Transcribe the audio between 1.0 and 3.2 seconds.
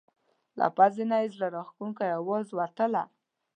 نه یو زړه راښکونکی اواز وتله.